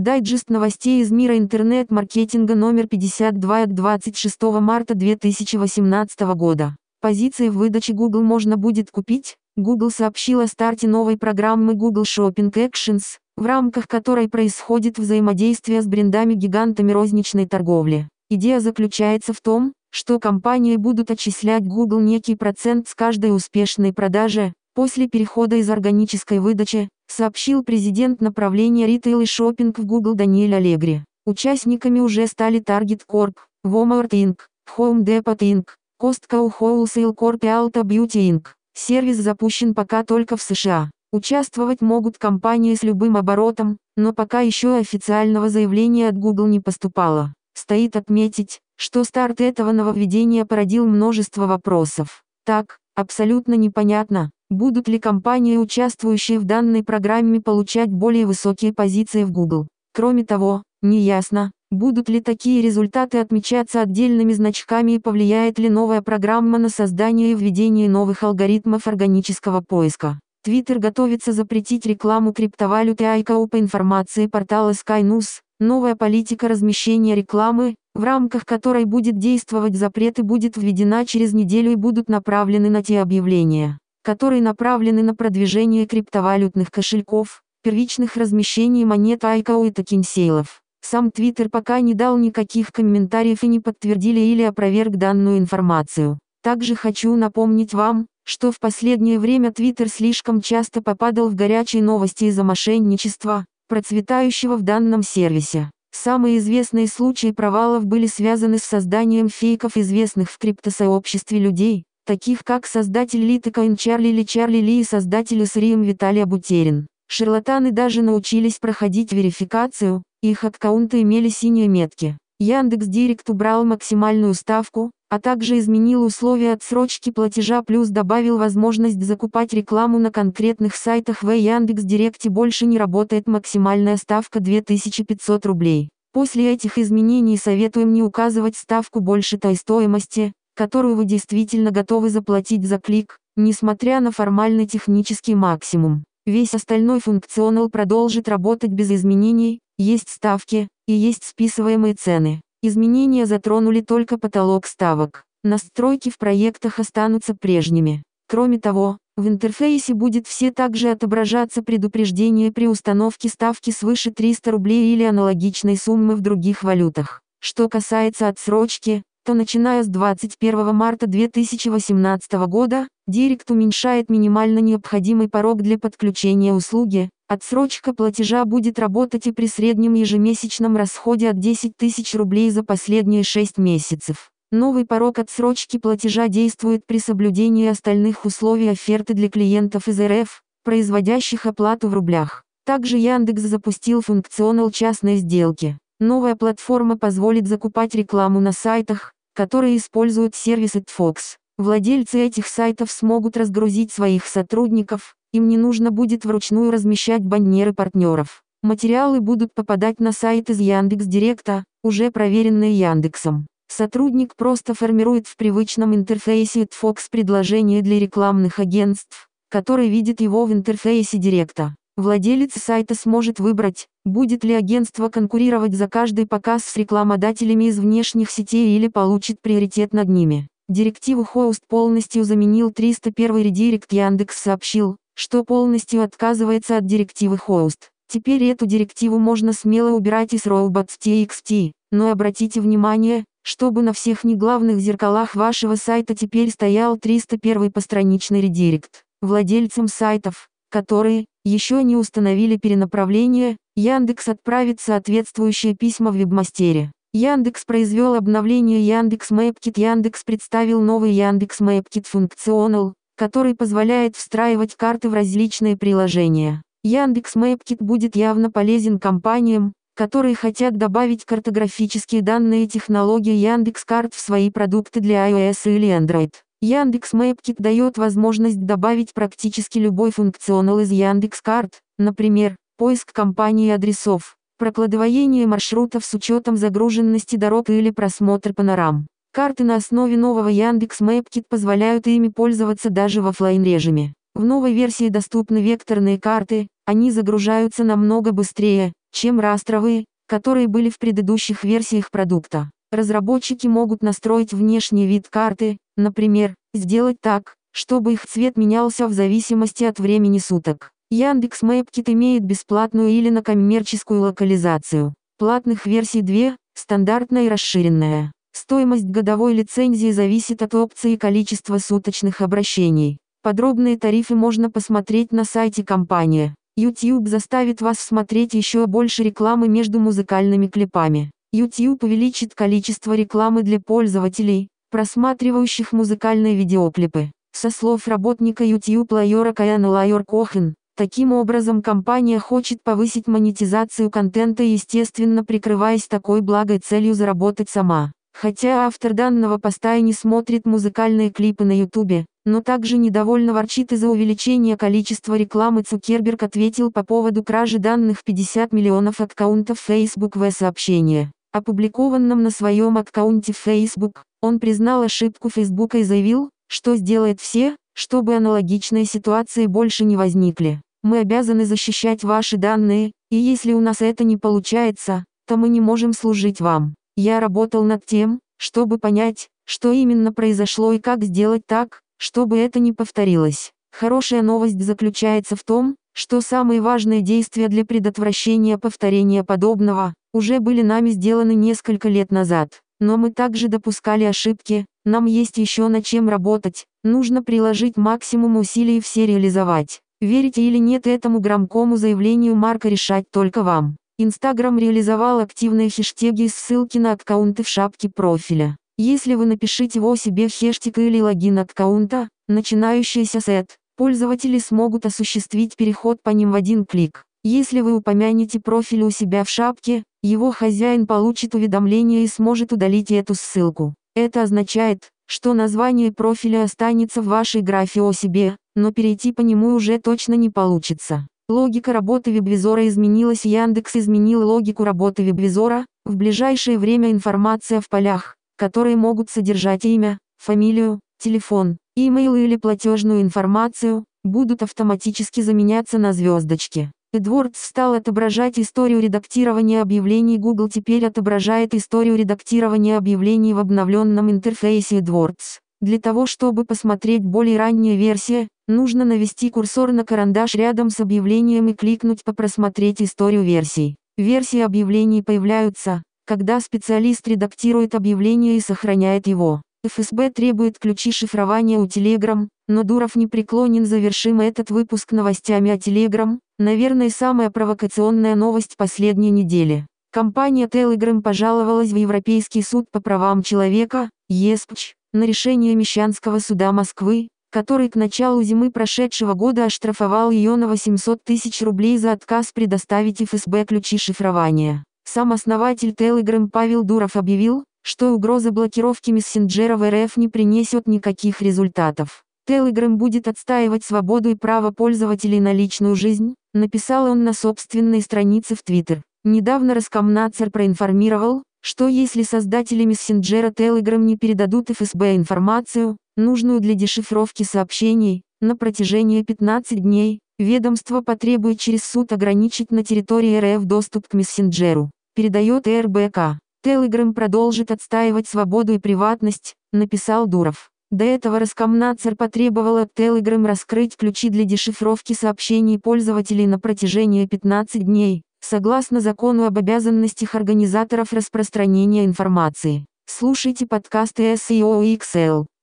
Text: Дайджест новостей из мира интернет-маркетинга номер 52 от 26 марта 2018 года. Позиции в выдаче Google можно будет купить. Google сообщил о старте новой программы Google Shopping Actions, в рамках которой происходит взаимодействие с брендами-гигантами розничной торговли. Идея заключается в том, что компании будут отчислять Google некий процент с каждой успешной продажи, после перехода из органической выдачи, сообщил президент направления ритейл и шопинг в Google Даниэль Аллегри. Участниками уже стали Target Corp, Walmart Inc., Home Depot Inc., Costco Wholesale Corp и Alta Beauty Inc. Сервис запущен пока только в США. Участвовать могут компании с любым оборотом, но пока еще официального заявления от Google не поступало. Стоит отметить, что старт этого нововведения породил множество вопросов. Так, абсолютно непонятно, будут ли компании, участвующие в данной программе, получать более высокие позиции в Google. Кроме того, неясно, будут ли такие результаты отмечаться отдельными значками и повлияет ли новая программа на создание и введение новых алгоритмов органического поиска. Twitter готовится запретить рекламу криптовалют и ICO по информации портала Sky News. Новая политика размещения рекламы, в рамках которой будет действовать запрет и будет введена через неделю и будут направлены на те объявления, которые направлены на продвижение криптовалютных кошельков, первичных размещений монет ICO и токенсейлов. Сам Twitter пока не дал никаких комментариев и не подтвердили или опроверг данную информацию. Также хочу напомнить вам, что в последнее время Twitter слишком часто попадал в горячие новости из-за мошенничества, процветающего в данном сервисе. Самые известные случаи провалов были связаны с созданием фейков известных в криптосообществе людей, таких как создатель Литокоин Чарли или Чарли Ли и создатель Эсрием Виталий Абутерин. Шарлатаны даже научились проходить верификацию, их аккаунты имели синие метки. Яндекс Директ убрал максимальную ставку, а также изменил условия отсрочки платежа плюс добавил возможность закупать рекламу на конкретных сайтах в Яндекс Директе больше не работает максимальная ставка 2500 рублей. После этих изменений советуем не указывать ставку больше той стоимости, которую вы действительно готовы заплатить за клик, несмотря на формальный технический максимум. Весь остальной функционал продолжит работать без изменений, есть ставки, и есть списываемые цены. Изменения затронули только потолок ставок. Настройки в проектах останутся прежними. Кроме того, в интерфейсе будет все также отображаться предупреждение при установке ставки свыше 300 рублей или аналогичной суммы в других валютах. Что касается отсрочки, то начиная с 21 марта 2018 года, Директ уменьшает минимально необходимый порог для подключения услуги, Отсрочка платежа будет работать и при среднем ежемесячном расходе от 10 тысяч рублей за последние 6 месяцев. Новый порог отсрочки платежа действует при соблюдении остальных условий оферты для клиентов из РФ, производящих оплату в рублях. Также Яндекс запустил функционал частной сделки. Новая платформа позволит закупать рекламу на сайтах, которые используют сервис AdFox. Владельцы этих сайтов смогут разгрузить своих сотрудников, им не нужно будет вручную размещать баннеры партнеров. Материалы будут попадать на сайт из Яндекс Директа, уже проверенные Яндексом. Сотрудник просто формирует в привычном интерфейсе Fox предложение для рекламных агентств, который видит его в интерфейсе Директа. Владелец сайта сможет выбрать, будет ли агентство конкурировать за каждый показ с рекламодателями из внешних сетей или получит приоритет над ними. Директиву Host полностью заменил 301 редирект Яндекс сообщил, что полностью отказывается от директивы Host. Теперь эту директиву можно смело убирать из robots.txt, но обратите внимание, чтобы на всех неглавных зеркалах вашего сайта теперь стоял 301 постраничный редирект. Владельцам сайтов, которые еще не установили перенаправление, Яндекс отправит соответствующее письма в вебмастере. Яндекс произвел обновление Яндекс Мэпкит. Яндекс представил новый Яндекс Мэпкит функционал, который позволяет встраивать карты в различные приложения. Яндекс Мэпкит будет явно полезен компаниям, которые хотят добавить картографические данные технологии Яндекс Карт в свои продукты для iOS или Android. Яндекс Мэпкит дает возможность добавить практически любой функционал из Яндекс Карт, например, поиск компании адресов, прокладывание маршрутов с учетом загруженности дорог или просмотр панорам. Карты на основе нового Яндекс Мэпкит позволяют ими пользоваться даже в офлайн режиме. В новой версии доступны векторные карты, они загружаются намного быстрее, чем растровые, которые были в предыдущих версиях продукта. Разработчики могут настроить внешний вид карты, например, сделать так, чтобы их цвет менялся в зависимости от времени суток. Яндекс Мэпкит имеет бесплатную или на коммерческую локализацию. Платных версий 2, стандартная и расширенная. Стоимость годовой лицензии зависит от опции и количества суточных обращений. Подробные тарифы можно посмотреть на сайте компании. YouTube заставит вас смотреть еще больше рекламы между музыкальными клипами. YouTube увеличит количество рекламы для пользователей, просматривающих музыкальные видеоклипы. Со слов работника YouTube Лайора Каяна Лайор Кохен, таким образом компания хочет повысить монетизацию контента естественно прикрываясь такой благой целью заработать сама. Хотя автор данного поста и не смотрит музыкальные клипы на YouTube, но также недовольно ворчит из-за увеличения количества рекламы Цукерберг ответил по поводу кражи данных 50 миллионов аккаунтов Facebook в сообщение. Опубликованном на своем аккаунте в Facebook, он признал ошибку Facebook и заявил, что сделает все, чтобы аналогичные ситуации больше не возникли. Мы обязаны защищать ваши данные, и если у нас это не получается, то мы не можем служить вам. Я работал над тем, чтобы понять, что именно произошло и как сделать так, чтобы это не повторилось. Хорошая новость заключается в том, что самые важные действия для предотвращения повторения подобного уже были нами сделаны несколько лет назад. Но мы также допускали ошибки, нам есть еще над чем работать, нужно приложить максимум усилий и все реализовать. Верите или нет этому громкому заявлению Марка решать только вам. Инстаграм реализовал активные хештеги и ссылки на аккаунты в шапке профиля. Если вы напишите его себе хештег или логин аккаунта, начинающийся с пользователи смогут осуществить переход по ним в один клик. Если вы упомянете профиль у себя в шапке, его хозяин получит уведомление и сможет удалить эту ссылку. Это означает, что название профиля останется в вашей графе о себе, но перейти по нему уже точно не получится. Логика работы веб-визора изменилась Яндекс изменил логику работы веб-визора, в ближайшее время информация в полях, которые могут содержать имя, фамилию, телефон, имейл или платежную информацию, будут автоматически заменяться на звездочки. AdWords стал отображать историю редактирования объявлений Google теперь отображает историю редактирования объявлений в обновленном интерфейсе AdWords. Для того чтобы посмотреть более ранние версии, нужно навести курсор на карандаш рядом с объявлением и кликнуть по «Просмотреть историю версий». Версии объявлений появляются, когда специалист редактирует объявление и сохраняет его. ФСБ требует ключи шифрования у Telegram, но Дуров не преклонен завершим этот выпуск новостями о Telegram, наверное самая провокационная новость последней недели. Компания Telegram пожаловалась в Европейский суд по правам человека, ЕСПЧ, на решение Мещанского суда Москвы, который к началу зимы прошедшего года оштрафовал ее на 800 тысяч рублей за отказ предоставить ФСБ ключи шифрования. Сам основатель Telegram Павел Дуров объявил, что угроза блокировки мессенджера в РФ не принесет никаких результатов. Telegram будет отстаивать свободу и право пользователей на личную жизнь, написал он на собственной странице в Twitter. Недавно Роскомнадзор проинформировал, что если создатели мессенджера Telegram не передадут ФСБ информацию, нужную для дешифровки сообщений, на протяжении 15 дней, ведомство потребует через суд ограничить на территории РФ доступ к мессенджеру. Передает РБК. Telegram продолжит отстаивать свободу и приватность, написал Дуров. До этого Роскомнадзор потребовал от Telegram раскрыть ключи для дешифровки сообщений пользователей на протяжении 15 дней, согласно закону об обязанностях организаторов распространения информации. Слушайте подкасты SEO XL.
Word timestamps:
Дайджест 0.00 0.48
новостей 0.48 1.02
из 1.02 1.10
мира 1.10 1.36
интернет-маркетинга 1.36 2.54
номер 2.54 2.86
52 2.86 3.64
от 3.64 3.74
26 3.74 4.42
марта 4.58 4.94
2018 4.94 6.20
года. 6.36 6.74
Позиции 7.02 7.50
в 7.50 7.58
выдаче 7.58 7.92
Google 7.92 8.22
можно 8.22 8.56
будет 8.56 8.90
купить. 8.90 9.36
Google 9.58 9.90
сообщил 9.90 10.40
о 10.40 10.46
старте 10.46 10.88
новой 10.88 11.18
программы 11.18 11.74
Google 11.74 12.04
Shopping 12.04 12.50
Actions, 12.50 13.18
в 13.36 13.44
рамках 13.44 13.86
которой 13.86 14.30
происходит 14.30 14.98
взаимодействие 14.98 15.82
с 15.82 15.86
брендами-гигантами 15.86 16.92
розничной 16.92 17.46
торговли. 17.46 18.08
Идея 18.30 18.60
заключается 18.60 19.34
в 19.34 19.42
том, 19.42 19.74
что 19.90 20.18
компании 20.18 20.76
будут 20.76 21.10
отчислять 21.10 21.66
Google 21.66 22.00
некий 22.00 22.36
процент 22.36 22.88
с 22.88 22.94
каждой 22.94 23.36
успешной 23.36 23.92
продажи, 23.92 24.54
после 24.74 25.08
перехода 25.08 25.56
из 25.56 25.68
органической 25.68 26.38
выдачи, 26.38 26.88
сообщил 27.10 27.62
президент 27.62 28.20
направления 28.20 28.86
ритейл 28.86 29.20
и 29.20 29.26
шопинг 29.26 29.78
в 29.78 29.84
Google 29.84 30.14
Даниэль 30.14 30.54
Аллегри. 30.54 31.04
Участниками 31.26 32.00
уже 32.00 32.26
стали 32.26 32.60
Target 32.60 33.02
Corp, 33.10 33.34
Walmart 33.66 34.10
Inc., 34.10 34.36
Home 34.76 35.04
Depot 35.04 35.38
Inc., 35.38 35.64
Costco 36.00 36.50
Wholesale 36.58 37.14
Corp 37.14 37.40
и 37.42 37.46
Alta 37.46 37.82
Beauty 37.82 38.30
Inc. 38.30 38.46
Сервис 38.74 39.18
запущен 39.18 39.74
пока 39.74 40.04
только 40.04 40.36
в 40.36 40.42
США. 40.42 40.90
Участвовать 41.12 41.80
могут 41.80 42.18
компании 42.18 42.74
с 42.74 42.82
любым 42.82 43.16
оборотом, 43.16 43.78
но 43.96 44.12
пока 44.12 44.40
еще 44.40 44.76
официального 44.76 45.48
заявления 45.48 46.08
от 46.08 46.16
Google 46.16 46.46
не 46.46 46.60
поступало. 46.60 47.34
Стоит 47.52 47.96
отметить, 47.96 48.60
что 48.76 49.04
старт 49.04 49.40
этого 49.40 49.72
нововведения 49.72 50.44
породил 50.44 50.86
множество 50.86 51.46
вопросов. 51.46 52.22
Так, 52.46 52.78
абсолютно 52.94 53.54
непонятно, 53.54 54.30
будут 54.50 54.88
ли 54.88 54.98
компании, 54.98 55.56
участвующие 55.56 56.38
в 56.38 56.44
данной 56.44 56.82
программе, 56.82 57.40
получать 57.40 57.90
более 57.90 58.26
высокие 58.26 58.74
позиции 58.74 59.24
в 59.24 59.30
Google. 59.30 59.68
Кроме 59.94 60.24
того, 60.24 60.62
неясно, 60.82 61.52
будут 61.70 62.08
ли 62.08 62.20
такие 62.20 62.62
результаты 62.62 63.18
отмечаться 63.18 63.80
отдельными 63.80 64.32
значками 64.32 64.92
и 64.92 64.98
повлияет 64.98 65.58
ли 65.58 65.68
новая 65.68 66.02
программа 66.02 66.58
на 66.58 66.68
создание 66.68 67.32
и 67.32 67.34
введение 67.34 67.88
новых 67.88 68.22
алгоритмов 68.22 68.86
органического 68.86 69.62
поиска. 69.66 70.18
Twitter 70.46 70.78
готовится 70.78 71.32
запретить 71.32 71.86
рекламу 71.86 72.32
криптовалют 72.32 72.98
и 72.98 73.04
ICO 73.04 73.46
по 73.46 73.58
информации 73.58 74.26
портала 74.26 74.70
Sky 74.70 75.02
News. 75.02 75.40
Новая 75.60 75.94
политика 75.94 76.48
размещения 76.48 77.14
рекламы, 77.14 77.74
в 77.94 78.02
рамках 78.02 78.46
которой 78.46 78.86
будет 78.86 79.18
действовать 79.18 79.76
запрет 79.76 80.18
и 80.18 80.22
будет 80.22 80.56
введена 80.56 81.04
через 81.04 81.34
неделю 81.34 81.72
и 81.72 81.76
будут 81.76 82.08
направлены 82.08 82.70
на 82.70 82.82
те 82.82 83.00
объявления, 83.00 83.78
которые 84.02 84.42
направлены 84.42 85.02
на 85.02 85.14
продвижение 85.14 85.86
криптовалютных 85.86 86.70
кошельков, 86.70 87.42
первичных 87.62 88.16
размещений 88.16 88.84
монет 88.84 89.24
ICO 89.24 89.66
и 89.66 89.70
токенсейлов. 89.70 90.62
Сам 90.82 91.08
Twitter 91.08 91.48
пока 91.48 91.80
не 91.80 91.94
дал 91.94 92.16
никаких 92.16 92.72
комментариев 92.72 93.42
и 93.42 93.46
не 93.46 93.60
подтвердили 93.60 94.20
или 94.20 94.42
опроверг 94.42 94.96
данную 94.96 95.38
информацию. 95.38 96.18
Также 96.42 96.74
хочу 96.74 97.14
напомнить 97.16 97.74
вам, 97.74 98.06
что 98.24 98.50
в 98.50 98.58
последнее 98.60 99.18
время 99.18 99.50
Twitter 99.50 99.88
слишком 99.88 100.40
часто 100.40 100.82
попадал 100.82 101.28
в 101.28 101.34
горячие 101.34 101.82
новости 101.82 102.24
из-за 102.24 102.44
мошенничества, 102.44 103.44
процветающего 103.68 104.56
в 104.56 104.62
данном 104.62 105.02
сервисе. 105.02 105.70
Самые 105.92 106.38
известные 106.38 106.86
случаи 106.86 107.32
провалов 107.32 107.84
были 107.84 108.06
связаны 108.06 108.58
с 108.58 108.62
созданием 108.62 109.28
фейков 109.28 109.76
известных 109.76 110.30
в 110.30 110.38
криптосообществе 110.38 111.38
людей, 111.38 111.84
таких 112.10 112.42
как 112.42 112.66
создатель 112.66 113.24
Литокоин 113.24 113.76
Чарли 113.76 114.08
или 114.08 114.24
Чарли 114.24 114.58
Ли 114.58 114.80
и 114.80 114.84
создатель 114.84 115.44
Эсрием 115.44 115.82
Виталий 115.82 116.24
Абутерин. 116.24 116.88
Шарлатаны 117.06 117.70
даже 117.70 118.02
научились 118.02 118.58
проходить 118.58 119.12
верификацию, 119.12 120.02
их 120.20 120.42
аккаунты 120.42 121.02
имели 121.02 121.28
синие 121.28 121.68
метки. 121.68 122.18
Яндекс 122.40 122.86
Директ 122.86 123.30
убрал 123.30 123.64
максимальную 123.64 124.34
ставку, 124.34 124.90
а 125.08 125.20
также 125.20 125.60
изменил 125.60 126.02
условия 126.02 126.54
отсрочки 126.54 127.10
платежа 127.12 127.62
плюс 127.62 127.90
добавил 127.90 128.38
возможность 128.38 129.00
закупать 129.00 129.52
рекламу 129.52 130.00
на 130.00 130.10
конкретных 130.10 130.74
сайтах 130.74 131.22
в 131.22 131.30
Яндекс 131.30 131.84
Директе 131.84 132.28
больше 132.28 132.66
не 132.66 132.76
работает 132.76 133.28
максимальная 133.28 133.96
ставка 133.98 134.40
2500 134.40 135.46
рублей. 135.46 135.90
После 136.12 136.52
этих 136.52 136.76
изменений 136.76 137.36
советуем 137.36 137.92
не 137.92 138.02
указывать 138.02 138.56
ставку 138.56 138.98
больше 138.98 139.38
той 139.38 139.54
стоимости, 139.54 140.32
которую 140.60 140.94
вы 140.94 141.06
действительно 141.06 141.70
готовы 141.70 142.10
заплатить 142.10 142.66
за 142.66 142.78
клик, 142.78 143.16
несмотря 143.34 143.98
на 144.00 144.10
формальный 144.10 144.66
технический 144.66 145.34
максимум. 145.34 146.04
Весь 146.26 146.52
остальной 146.52 147.00
функционал 147.00 147.70
продолжит 147.70 148.28
работать 148.28 148.68
без 148.68 148.90
изменений, 148.90 149.60
есть 149.78 150.10
ставки, 150.10 150.68
и 150.86 150.92
есть 150.92 151.24
списываемые 151.24 151.94
цены. 151.94 152.42
Изменения 152.62 153.24
затронули 153.24 153.80
только 153.80 154.18
потолок 154.18 154.66
ставок. 154.66 155.24
Настройки 155.42 156.10
в 156.10 156.18
проектах 156.18 156.78
останутся 156.78 157.34
прежними. 157.34 158.02
Кроме 158.28 158.58
того, 158.58 158.98
в 159.16 159.28
интерфейсе 159.28 159.94
будет 159.94 160.26
все 160.26 160.50
также 160.50 160.90
отображаться 160.90 161.62
предупреждение 161.62 162.52
при 162.52 162.68
установке 162.68 163.30
ставки 163.30 163.70
свыше 163.70 164.10
300 164.10 164.50
рублей 164.50 164.92
или 164.92 165.04
аналогичной 165.04 165.78
суммы 165.78 166.16
в 166.16 166.20
других 166.20 166.62
валютах. 166.62 167.22
Что 167.42 167.70
касается 167.70 168.28
отсрочки, 168.28 169.02
то 169.24 169.34
начиная 169.34 169.82
с 169.82 169.88
21 169.88 170.74
марта 170.74 171.06
2018 171.06 172.32
года, 172.48 172.88
Директ 173.06 173.50
уменьшает 173.50 174.10
минимально 174.10 174.60
необходимый 174.60 175.28
порог 175.28 175.62
для 175.62 175.78
подключения 175.78 176.52
услуги, 176.52 177.10
Отсрочка 177.30 177.94
платежа 177.94 178.44
будет 178.44 178.80
работать 178.80 179.28
и 179.28 179.30
при 179.30 179.46
среднем 179.46 179.94
ежемесячном 179.94 180.76
расходе 180.76 181.30
от 181.30 181.38
10 181.38 181.76
тысяч 181.76 182.12
рублей 182.16 182.50
за 182.50 182.64
последние 182.64 183.22
6 183.22 183.56
месяцев. 183.56 184.32
Новый 184.50 184.84
порог 184.84 185.20
отсрочки 185.20 185.78
платежа 185.78 186.26
действует 186.26 186.84
при 186.84 186.98
соблюдении 186.98 187.68
остальных 187.68 188.24
условий 188.24 188.66
оферты 188.66 189.14
для 189.14 189.30
клиентов 189.30 189.86
из 189.86 190.00
РФ, 190.00 190.42
производящих 190.64 191.46
оплату 191.46 191.86
в 191.86 191.94
рублях. 191.94 192.42
Также 192.66 192.98
Яндекс 192.98 193.42
запустил 193.42 194.02
функционал 194.02 194.72
частной 194.72 195.14
сделки. 195.18 195.78
Новая 196.00 196.34
платформа 196.34 196.96
позволит 196.96 197.46
закупать 197.46 197.94
рекламу 197.94 198.40
на 198.40 198.52
сайтах, 198.52 199.12
которые 199.34 199.76
используют 199.76 200.34
сервис 200.34 200.74
AdFox. 200.74 201.16
Владельцы 201.58 202.20
этих 202.20 202.46
сайтов 202.46 202.90
смогут 202.90 203.36
разгрузить 203.36 203.92
своих 203.92 204.24
сотрудников, 204.24 205.14
им 205.34 205.46
не 205.48 205.58
нужно 205.58 205.90
будет 205.90 206.24
вручную 206.24 206.70
размещать 206.70 207.20
баннеры 207.20 207.74
партнеров. 207.74 208.42
Материалы 208.62 209.20
будут 209.20 209.52
попадать 209.54 210.00
на 210.00 210.12
сайт 210.12 210.48
из 210.48 210.58
Яндекс 210.58 211.04
Директа, 211.04 211.64
уже 211.82 212.10
проверенные 212.10 212.72
Яндексом. 212.72 213.46
Сотрудник 213.68 214.36
просто 214.36 214.72
формирует 214.72 215.26
в 215.26 215.36
привычном 215.36 215.94
интерфейсе 215.94 216.62
Fox 216.62 217.08
предложение 217.10 217.82
для 217.82 217.98
рекламных 218.00 218.58
агентств, 218.58 219.28
который 219.50 219.90
видит 219.90 220.22
его 220.22 220.46
в 220.46 220.52
интерфейсе 220.52 221.18
Директа. 221.18 221.76
Владелец 222.00 222.54
сайта 222.54 222.94
сможет 222.94 223.40
выбрать, 223.40 223.86
будет 224.06 224.42
ли 224.42 224.54
агентство 224.54 225.10
конкурировать 225.10 225.74
за 225.74 225.86
каждый 225.86 226.26
показ 226.26 226.64
с 226.64 226.74
рекламодателями 226.78 227.64
из 227.64 227.78
внешних 227.78 228.30
сетей 228.30 228.74
или 228.74 228.88
получит 228.88 229.42
приоритет 229.42 229.92
над 229.92 230.08
ними. 230.08 230.48
Директиву 230.70 231.28
Host 231.34 231.60
полностью 231.68 232.24
заменил 232.24 232.70
301 232.70 233.36
редирект 233.36 233.92
Яндекс 233.92 234.38
сообщил, 234.38 234.96
что 235.14 235.44
полностью 235.44 236.02
отказывается 236.02 236.78
от 236.78 236.86
директивы 236.86 237.38
Host. 237.46 237.90
Теперь 238.08 238.44
эту 238.44 238.64
директиву 238.64 239.18
можно 239.18 239.52
смело 239.52 239.90
убирать 239.90 240.32
из 240.32 240.46
robots.txt, 240.46 241.72
но 241.92 242.10
обратите 242.10 242.62
внимание, 242.62 243.26
чтобы 243.42 243.82
на 243.82 243.92
всех 243.92 244.24
неглавных 244.24 244.78
зеркалах 244.78 245.34
вашего 245.34 245.74
сайта 245.74 246.14
теперь 246.14 246.50
стоял 246.50 246.96
301 246.96 247.70
постраничный 247.70 248.40
редирект. 248.40 249.02
Владельцам 249.20 249.86
сайтов, 249.86 250.48
которые 250.70 251.26
еще 251.44 251.82
не 251.82 251.96
установили 251.96 252.56
перенаправление, 252.56 253.56
Яндекс 253.76 254.28
отправит 254.28 254.80
соответствующее 254.80 255.74
письма 255.74 256.10
в 256.10 256.16
вебмастере. 256.16 256.92
Яндекс 257.12 257.64
произвел 257.64 258.14
обновление 258.14 258.86
Яндекс 258.86 259.30
Мэпкит. 259.30 259.78
Яндекс 259.78 260.22
представил 260.22 260.80
новый 260.80 261.12
Яндекс 261.12 261.60
Мэпкит 261.60 262.06
функционал, 262.06 262.94
который 263.16 263.54
позволяет 263.54 264.16
встраивать 264.16 264.76
карты 264.76 265.08
в 265.08 265.14
различные 265.14 265.76
приложения. 265.76 266.62
Яндекс 266.84 267.34
Мэпкит 267.34 267.82
будет 267.82 268.16
явно 268.16 268.50
полезен 268.50 268.98
компаниям, 268.98 269.72
которые 269.96 270.34
хотят 270.34 270.78
добавить 270.78 271.24
картографические 271.24 272.22
данные 272.22 272.66
технологии 272.66 273.34
Яндекс 273.34 273.84
Карт 273.84 274.14
в 274.14 274.20
свои 274.20 274.50
продукты 274.50 275.00
для 275.00 275.28
iOS 275.30 275.74
или 275.74 275.88
Android. 275.88 276.32
Яндекс 276.62 277.14
Мэпкит 277.14 277.56
дает 277.56 277.96
возможность 277.96 278.60
добавить 278.60 279.14
практически 279.14 279.78
любой 279.78 280.10
функционал 280.10 280.80
из 280.80 280.90
Яндекс 280.90 281.40
Карт, 281.40 281.80
например, 281.96 282.54
поиск 282.76 283.14
компании 283.14 283.70
адресов, 283.70 284.36
прокладывание 284.58 285.46
маршрутов 285.46 286.04
с 286.04 286.12
учетом 286.12 286.58
загруженности 286.58 287.36
дорог 287.36 287.70
или 287.70 287.90
просмотр 287.90 288.52
панорам. 288.52 289.06
Карты 289.32 289.64
на 289.64 289.76
основе 289.76 290.18
нового 290.18 290.48
Яндекс 290.48 291.00
Мэпкит 291.00 291.44
позволяют 291.48 292.06
ими 292.06 292.28
пользоваться 292.28 292.90
даже 292.90 293.22
в 293.22 293.26
офлайн 293.26 293.62
режиме. 293.62 294.12
В 294.34 294.44
новой 294.44 294.74
версии 294.74 295.08
доступны 295.08 295.62
векторные 295.62 296.20
карты, 296.20 296.68
они 296.84 297.10
загружаются 297.10 297.84
намного 297.84 298.32
быстрее, 298.32 298.92
чем 299.12 299.40
растровые, 299.40 300.04
которые 300.28 300.68
были 300.68 300.90
в 300.90 300.98
предыдущих 300.98 301.64
версиях 301.64 302.10
продукта. 302.10 302.70
Разработчики 302.92 303.68
могут 303.68 304.02
настроить 304.02 304.52
внешний 304.52 305.06
вид 305.06 305.28
карты, 305.28 305.78
например, 305.96 306.54
сделать 306.74 307.18
так, 307.20 307.54
чтобы 307.72 308.14
их 308.14 308.26
цвет 308.26 308.58
менялся 308.58 309.06
в 309.06 309.12
зависимости 309.12 309.84
от 309.84 310.00
времени 310.00 310.38
суток. 310.38 310.90
Яндекс 311.10 311.62
Мэпкит 311.62 312.08
имеет 312.08 312.42
бесплатную 312.42 313.10
или 313.10 313.30
на 313.30 313.42
коммерческую 313.42 314.22
локализацию. 314.22 315.14
Платных 315.38 315.86
версий 315.86 316.22
2, 316.22 316.56
стандартная 316.74 317.44
и 317.44 317.48
расширенная. 317.48 318.32
Стоимость 318.52 319.06
годовой 319.06 319.54
лицензии 319.54 320.10
зависит 320.10 320.60
от 320.60 320.74
опции 320.74 321.12
и 321.12 321.16
количества 321.16 321.78
суточных 321.78 322.40
обращений. 322.40 323.18
Подробные 323.42 323.96
тарифы 323.96 324.34
можно 324.34 324.70
посмотреть 324.70 325.32
на 325.32 325.44
сайте 325.44 325.84
компании. 325.84 326.54
YouTube 326.76 327.28
заставит 327.28 327.80
вас 327.80 328.00
смотреть 328.00 328.54
еще 328.54 328.86
больше 328.86 329.22
рекламы 329.22 329.68
между 329.68 330.00
музыкальными 330.00 330.66
клипами. 330.66 331.30
YouTube 331.52 332.04
увеличит 332.04 332.54
количество 332.54 333.12
рекламы 333.12 333.64
для 333.64 333.80
пользователей, 333.80 334.68
просматривающих 334.92 335.92
музыкальные 335.92 336.54
видеоклипы. 336.54 337.32
Со 337.50 337.70
слов 337.70 338.06
работника 338.06 338.62
YouTube 338.62 339.10
Лайора 339.10 339.52
Каяна 339.52 339.88
Лайор 339.88 340.24
Кохен, 340.24 340.76
таким 340.96 341.32
образом 341.32 341.82
компания 341.82 342.38
хочет 342.38 342.84
повысить 342.84 343.26
монетизацию 343.26 344.12
контента 344.12 344.62
естественно 344.62 345.44
прикрываясь 345.44 346.06
такой 346.06 346.40
благой 346.40 346.78
целью 346.78 347.14
заработать 347.14 347.68
сама. 347.68 348.12
Хотя 348.32 348.86
автор 348.86 349.12
данного 349.12 349.58
поста 349.58 349.96
и 349.96 350.02
не 350.02 350.12
смотрит 350.12 350.66
музыкальные 350.66 351.30
клипы 351.30 351.64
на 351.64 351.76
YouTube, 351.76 352.26
но 352.44 352.62
также 352.62 352.96
недовольно 352.96 353.54
ворчит 353.54 353.90
из-за 353.90 354.08
увеличения 354.08 354.76
количества 354.76 355.34
рекламы 355.34 355.82
Цукерберг 355.82 356.44
ответил 356.44 356.92
по 356.92 357.02
поводу 357.02 357.42
кражи 357.42 357.78
данных 357.78 358.22
50 358.22 358.72
миллионов 358.72 359.20
аккаунтов 359.20 359.80
Facebook 359.80 360.36
в 360.36 360.50
сообщение. 360.52 361.32
Опубликованном 361.52 362.44
на 362.44 362.50
своем 362.50 362.96
аккаунте 362.96 363.52
в 363.52 363.56
Facebook, 363.56 364.22
он 364.40 364.60
признал 364.60 365.02
ошибку 365.02 365.50
Facebook 365.50 365.96
и 365.96 366.04
заявил, 366.04 366.50
что 366.68 366.94
сделает 366.94 367.40
все, 367.40 367.74
чтобы 367.92 368.36
аналогичные 368.36 369.04
ситуации 369.04 369.66
больше 369.66 370.04
не 370.04 370.16
возникли. 370.16 370.80
Мы 371.02 371.18
обязаны 371.18 371.64
защищать 371.64 372.22
ваши 372.22 372.56
данные, 372.56 373.10
и 373.30 373.36
если 373.36 373.72
у 373.72 373.80
нас 373.80 374.00
это 374.00 374.22
не 374.22 374.36
получается, 374.36 375.24
то 375.46 375.56
мы 375.56 375.68
не 375.68 375.80
можем 375.80 376.12
служить 376.12 376.60
вам. 376.60 376.94
Я 377.16 377.40
работал 377.40 377.82
над 377.82 378.06
тем, 378.06 378.38
чтобы 378.56 378.98
понять, 378.98 379.48
что 379.64 379.90
именно 379.90 380.32
произошло 380.32 380.92
и 380.92 381.00
как 381.00 381.24
сделать 381.24 381.62
так, 381.66 382.00
чтобы 382.18 382.58
это 382.58 382.78
не 382.78 382.92
повторилось. 382.92 383.72
Хорошая 383.92 384.42
новость 384.42 384.80
заключается 384.80 385.56
в 385.56 385.64
том, 385.64 385.96
что 386.12 386.40
самые 386.40 386.80
важные 386.80 387.22
действия 387.22 387.68
для 387.68 387.84
предотвращения 387.84 388.78
повторения 388.78 389.42
подобного 389.42 390.14
уже 390.32 390.60
были 390.60 390.82
нами 390.82 391.10
сделаны 391.10 391.54
несколько 391.54 392.08
лет 392.08 392.30
назад. 392.30 392.80
Но 393.00 393.16
мы 393.16 393.30
также 393.30 393.68
допускали 393.68 394.24
ошибки, 394.24 394.86
нам 395.04 395.24
есть 395.24 395.56
еще 395.56 395.88
над 395.88 396.04
чем 396.04 396.28
работать, 396.28 396.84
нужно 397.02 397.42
приложить 397.42 397.96
максимум 397.96 398.58
усилий 398.58 398.98
и 398.98 399.00
все 399.00 399.26
реализовать. 399.26 400.00
Верите 400.20 400.62
или 400.62 400.76
нет 400.76 401.06
этому 401.06 401.40
громкому 401.40 401.96
заявлению 401.96 402.54
Марка 402.54 402.88
решать 402.88 403.24
только 403.30 403.62
вам. 403.62 403.96
Инстаграм 404.18 404.78
реализовал 404.78 405.40
активные 405.40 405.88
хештеги 405.88 406.42
и 406.42 406.48
ссылки 406.48 406.98
на 406.98 407.12
аккаунты 407.12 407.62
в 407.62 407.68
шапке 407.68 408.10
профиля. 408.14 408.76
Если 408.98 409.34
вы 409.34 409.46
напишите 409.46 409.98
его 409.98 410.14
себе 410.14 410.48
хештег 410.50 410.98
или 410.98 411.22
логин 411.22 411.60
аккаунта, 411.60 412.28
начинающийся 412.48 413.40
с 413.40 413.66
пользователи 413.96 414.58
смогут 414.58 415.06
осуществить 415.06 415.76
переход 415.76 416.22
по 416.22 416.28
ним 416.30 416.52
в 416.52 416.54
один 416.54 416.84
клик. 416.84 417.24
Если 417.42 417.80
вы 417.80 417.94
упомянете 417.94 418.60
профиль 418.60 419.02
у 419.02 419.10
себя 419.10 419.44
в 419.44 419.48
шапке, 419.48 420.04
его 420.22 420.52
хозяин 420.52 421.06
получит 421.06 421.54
уведомление 421.54 422.24
и 422.24 422.28
сможет 422.28 422.72
удалить 422.72 423.10
эту 423.10 423.34
ссылку. 423.34 423.94
Это 424.14 424.42
означает, 424.42 425.10
что 425.26 425.54
название 425.54 426.12
профиля 426.12 426.64
останется 426.64 427.22
в 427.22 427.26
вашей 427.26 427.62
графе 427.62 428.02
о 428.02 428.12
себе, 428.12 428.56
но 428.74 428.92
перейти 428.92 429.32
по 429.32 429.40
нему 429.40 429.74
уже 429.74 429.98
точно 429.98 430.34
не 430.34 430.50
получится. 430.50 431.26
Логика 431.48 431.92
работы 431.92 432.32
веб-визора 432.32 432.86
изменилась 432.86 433.44
Яндекс 433.44 433.96
изменил 433.96 434.46
логику 434.46 434.84
работы 434.84 435.24
веб-визора, 435.24 435.86
в 436.04 436.16
ближайшее 436.16 436.78
время 436.78 437.10
информация 437.10 437.80
в 437.80 437.88
полях, 437.88 438.36
которые 438.56 438.96
могут 438.96 439.30
содержать 439.30 439.84
имя, 439.84 440.18
фамилию, 440.38 441.00
телефон, 441.18 441.78
имейл 441.96 442.34
или 442.34 442.56
платежную 442.56 443.22
информацию, 443.22 444.04
будут 444.24 444.62
автоматически 444.62 445.40
заменяться 445.40 445.98
на 445.98 446.12
звездочки. 446.12 446.90
AdWords 447.12 447.56
стал 447.56 447.94
отображать 447.94 448.56
историю 448.60 449.00
редактирования 449.00 449.82
объявлений 449.82 450.38
Google 450.38 450.68
теперь 450.68 451.04
отображает 451.04 451.74
историю 451.74 452.14
редактирования 452.14 452.96
объявлений 452.96 453.52
в 453.52 453.58
обновленном 453.58 454.30
интерфейсе 454.30 455.00
AdWords. 455.00 455.58
Для 455.80 455.98
того 455.98 456.26
чтобы 456.26 456.64
посмотреть 456.64 457.24
более 457.24 457.58
ранние 457.58 457.96
версии, 457.96 458.46
нужно 458.68 459.04
навести 459.04 459.50
курсор 459.50 459.90
на 459.90 460.04
карандаш 460.04 460.54
рядом 460.54 460.88
с 460.88 461.00
объявлением 461.00 461.66
и 461.66 461.74
кликнуть 461.74 462.22
по 462.22 462.32
«Просмотреть 462.32 463.02
историю 463.02 463.42
версий». 463.42 463.96
Версии 464.16 464.60
объявлений 464.60 465.22
появляются, 465.22 466.04
когда 466.26 466.60
специалист 466.60 467.26
редактирует 467.26 467.96
объявление 467.96 468.56
и 468.56 468.60
сохраняет 468.60 469.26
его. 469.26 469.62
ФСБ 469.86 470.28
требует 470.28 470.78
ключи 470.78 471.10
шифрования 471.10 471.78
у 471.78 471.86
Telegram, 471.86 472.48
но 472.68 472.82
Дуров 472.82 473.16
не 473.16 473.26
преклонен 473.26 473.86
завершим 473.86 474.40
этот 474.40 474.70
выпуск 474.70 475.12
новостями 475.12 475.70
о 475.70 475.76
Telegram, 475.76 476.38
наверное 476.58 477.08
самая 477.08 477.48
провокационная 477.48 478.34
новость 478.34 478.76
последней 478.76 479.30
недели. 479.30 479.86
Компания 480.12 480.66
Telegram 480.66 481.22
пожаловалась 481.22 481.92
в 481.92 481.96
Европейский 481.96 482.62
суд 482.62 482.90
по 482.90 483.00
правам 483.00 483.42
человека, 483.42 484.10
ЕСПЧ, 484.28 484.94
на 485.14 485.24
решение 485.24 485.74
Мещанского 485.74 486.40
суда 486.40 486.72
Москвы, 486.72 487.28
который 487.50 487.88
к 487.88 487.96
началу 487.96 488.42
зимы 488.42 488.70
прошедшего 488.70 489.32
года 489.32 489.64
оштрафовал 489.64 490.30
ее 490.30 490.56
на 490.56 490.68
800 490.68 491.24
тысяч 491.24 491.62
рублей 491.62 491.96
за 491.96 492.12
отказ 492.12 492.52
предоставить 492.52 493.22
ФСБ 493.22 493.64
ключи 493.64 493.96
шифрования. 493.96 494.84
Сам 495.04 495.32
основатель 495.32 495.90
Telegram 495.90 496.48
Павел 496.48 496.84
Дуров 496.84 497.16
объявил, 497.16 497.64
что 497.82 498.12
угроза 498.12 498.50
блокировки 498.50 499.10
мессенджера 499.10 499.76
в 499.76 499.88
РФ 499.88 500.16
не 500.16 500.28
принесет 500.28 500.86
никаких 500.86 501.42
результатов. 501.42 502.24
Telegram 502.48 502.94
будет 502.94 503.28
отстаивать 503.28 503.84
свободу 503.84 504.30
и 504.30 504.34
право 504.34 504.70
пользователей 504.70 505.40
на 505.40 505.52
личную 505.52 505.94
жизнь, 505.94 506.34
написал 506.52 507.06
он 507.06 507.24
на 507.24 507.32
собственной 507.32 508.02
странице 508.02 508.54
в 508.54 508.64
Twitter. 508.64 509.00
Недавно 509.24 509.74
Роскомнадзор 509.74 510.50
проинформировал, 510.50 511.42
что 511.62 511.88
если 511.88 512.22
создатели 512.22 512.84
мессенджера 512.84 513.50
Telegram 513.50 513.98
не 513.98 514.16
передадут 514.16 514.70
ФСБ 514.70 515.16
информацию, 515.16 515.96
нужную 516.16 516.60
для 516.60 516.74
дешифровки 516.74 517.42
сообщений, 517.42 518.22
на 518.40 518.56
протяжении 518.56 519.22
15 519.22 519.82
дней, 519.82 520.20
ведомство 520.38 521.02
потребует 521.02 521.60
через 521.60 521.84
суд 521.84 522.12
ограничить 522.12 522.72
на 522.72 522.82
территории 522.82 523.38
РФ 523.38 523.64
доступ 523.64 524.08
к 524.08 524.14
мессенджеру. 524.14 524.90
Передает 525.14 525.66
РБК. 525.66 526.38
Telegram 526.64 527.12
продолжит 527.14 527.70
отстаивать 527.70 528.28
свободу 528.28 528.74
и 528.74 528.78
приватность, 528.78 529.54
написал 529.72 530.26
Дуров. 530.26 530.70
До 530.90 531.04
этого 531.04 531.38
Роскомнадзор 531.38 532.16
потребовал 532.16 532.76
от 532.76 532.90
Telegram 532.96 533.46
раскрыть 533.46 533.96
ключи 533.96 534.28
для 534.28 534.44
дешифровки 534.44 535.12
сообщений 535.12 535.78
пользователей 535.78 536.46
на 536.46 536.58
протяжении 536.58 537.26
15 537.26 537.84
дней, 537.84 538.22
согласно 538.40 539.00
закону 539.00 539.44
об 539.44 539.56
обязанностях 539.56 540.34
организаторов 540.34 541.12
распространения 541.12 542.04
информации. 542.04 542.86
Слушайте 543.06 543.66
подкасты 543.66 544.34
SEO 544.34 544.82
XL. 544.98 545.46